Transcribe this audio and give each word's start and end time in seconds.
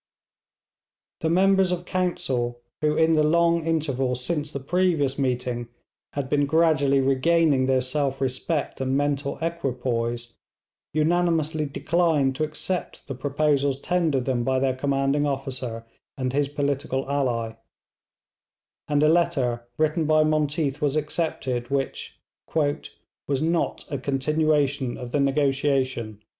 The 1.19 1.29
members 1.29 1.71
of 1.71 1.85
council, 1.85 2.59
who 2.81 2.97
in 2.97 3.13
the 3.13 3.21
long 3.21 3.67
interval 3.67 4.15
since 4.15 4.51
the 4.51 4.59
previous 4.59 5.19
meeting 5.19 5.67
had 6.13 6.27
been 6.27 6.47
gradually 6.47 6.99
regaining 6.99 7.67
their 7.67 7.81
self 7.81 8.19
respect 8.19 8.81
and 8.81 8.97
mental 8.97 9.37
equipoise, 9.43 10.33
unanimously 10.95 11.67
declined 11.67 12.35
to 12.37 12.43
accept 12.43 13.07
the 13.07 13.13
proposals 13.13 13.79
tendered 13.79 14.25
them 14.25 14.43
by 14.43 14.57
their 14.57 14.75
commanding 14.75 15.27
officer 15.27 15.85
and 16.17 16.33
his 16.33 16.49
political 16.49 17.07
ally; 17.07 17.57
and 18.87 19.03
a 19.03 19.07
letter 19.07 19.67
written 19.77 20.05
by 20.05 20.23
Monteath 20.23 20.81
was 20.81 20.95
accepted, 20.95 21.69
which 21.69 22.19
'was 23.27 23.39
not 23.39 23.85
a 23.91 23.99
continuation 23.99 24.97
of 24.97 25.11
the 25.11 25.19
negotiation.' 25.19 26.23